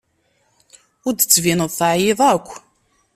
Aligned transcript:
Ur 1.05 1.13
d-tettbineḍ 1.13 1.71
teɛyiḍ 1.79 2.19
akk. 2.33 2.49